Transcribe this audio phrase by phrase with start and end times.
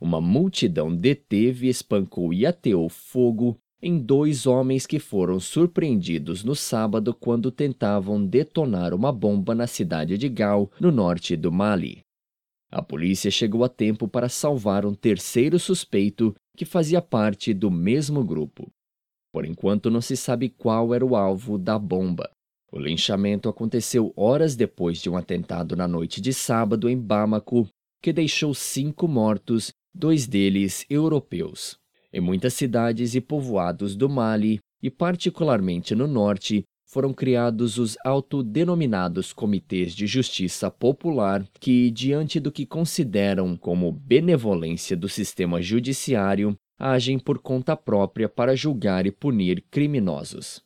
[0.00, 7.14] uma multidão deteve, espancou e ateou fogo em dois homens que foram surpreendidos no sábado
[7.14, 12.02] quando tentavam detonar uma bomba na cidade de Gal, no norte do Mali.
[12.70, 18.22] A polícia chegou a tempo para salvar um terceiro suspeito que fazia parte do mesmo
[18.22, 18.70] grupo.
[19.32, 22.30] Por enquanto, não se sabe qual era o alvo da bomba.
[22.72, 27.66] O linchamento aconteceu horas depois de um atentado na noite de sábado em Bamako,
[28.02, 31.78] que deixou cinco mortos, dois deles europeus.
[32.12, 39.32] Em muitas cidades e povoados do Mali, e particularmente no norte, foram criados os autodenominados
[39.32, 47.16] Comitês de Justiça Popular, que, diante do que consideram como benevolência do sistema judiciário, agem
[47.16, 50.58] por conta própria para julgar e punir criminosos.